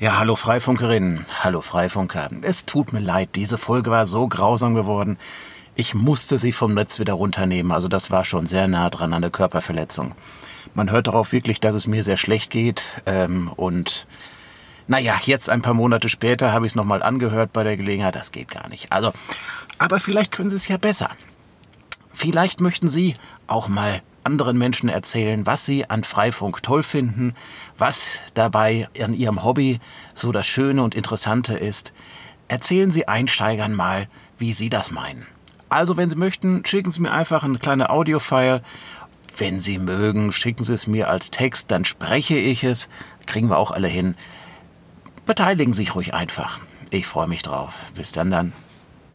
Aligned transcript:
Ja, 0.00 0.16
hallo 0.20 0.36
Freifunkerinnen, 0.36 1.26
hallo 1.42 1.60
Freifunker. 1.60 2.30
Es 2.42 2.64
tut 2.64 2.92
mir 2.92 3.00
leid, 3.00 3.30
diese 3.34 3.58
Folge 3.58 3.90
war 3.90 4.06
so 4.06 4.28
grausam 4.28 4.76
geworden. 4.76 5.18
Ich 5.74 5.92
musste 5.92 6.38
sie 6.38 6.52
vom 6.52 6.72
Netz 6.72 7.00
wieder 7.00 7.14
runternehmen, 7.14 7.72
also 7.72 7.88
das 7.88 8.08
war 8.12 8.24
schon 8.24 8.46
sehr 8.46 8.68
nah 8.68 8.90
dran 8.90 9.12
an 9.12 9.22
der 9.22 9.32
Körperverletzung. 9.32 10.14
Man 10.72 10.92
hört 10.92 11.08
darauf 11.08 11.32
wirklich, 11.32 11.58
dass 11.58 11.74
es 11.74 11.88
mir 11.88 12.04
sehr 12.04 12.16
schlecht 12.16 12.50
geht 12.50 13.02
ähm, 13.06 13.50
und 13.56 14.06
naja, 14.86 15.18
jetzt 15.24 15.50
ein 15.50 15.62
paar 15.62 15.74
Monate 15.74 16.08
später 16.08 16.52
habe 16.52 16.64
ich 16.64 16.70
es 16.70 16.76
nochmal 16.76 17.02
angehört 17.02 17.52
bei 17.52 17.64
der 17.64 17.76
Gelegenheit, 17.76 18.14
das 18.14 18.30
geht 18.30 18.52
gar 18.52 18.68
nicht. 18.68 18.92
Also, 18.92 19.12
aber 19.78 19.98
vielleicht 19.98 20.30
können 20.30 20.50
Sie 20.50 20.56
es 20.56 20.68
ja 20.68 20.76
besser. 20.76 21.10
Vielleicht 22.12 22.60
möchten 22.60 22.86
Sie 22.86 23.14
auch 23.48 23.66
mal 23.66 24.00
anderen 24.28 24.58
Menschen 24.58 24.90
erzählen, 24.90 25.46
was 25.46 25.64
sie 25.64 25.88
an 25.88 26.04
Freifunk 26.04 26.62
toll 26.62 26.82
finden, 26.82 27.32
was 27.78 28.20
dabei 28.34 28.86
an 29.02 29.14
ihrem 29.14 29.42
Hobby 29.42 29.80
so 30.12 30.32
das 30.32 30.46
Schöne 30.46 30.82
und 30.82 30.94
Interessante 30.94 31.54
ist. 31.54 31.94
Erzählen 32.46 32.90
Sie 32.90 33.08
Einsteigern 33.08 33.72
mal, 33.72 34.06
wie 34.36 34.52
Sie 34.52 34.68
das 34.68 34.90
meinen. 34.90 35.26
Also, 35.70 35.96
wenn 35.96 36.10
Sie 36.10 36.16
möchten, 36.16 36.62
schicken 36.66 36.90
Sie 36.90 37.00
mir 37.00 37.12
einfach 37.12 37.42
eine 37.42 37.58
kleine 37.58 37.88
Audiofile. 37.88 38.62
Wenn 39.38 39.62
Sie 39.62 39.78
mögen, 39.78 40.30
schicken 40.30 40.62
Sie 40.62 40.74
es 40.74 40.86
mir 40.86 41.08
als 41.08 41.30
Text, 41.30 41.70
dann 41.70 41.86
spreche 41.86 42.36
ich 42.36 42.64
es. 42.64 42.90
Kriegen 43.24 43.48
wir 43.48 43.56
auch 43.56 43.70
alle 43.70 43.88
hin. 43.88 44.14
Beteiligen 45.24 45.72
Sie 45.72 45.84
sich 45.84 45.94
ruhig 45.94 46.12
einfach. 46.12 46.60
Ich 46.90 47.06
freue 47.06 47.28
mich 47.28 47.42
drauf. 47.42 47.72
Bis 47.94 48.12
dann 48.12 48.30
dann. 48.30 48.52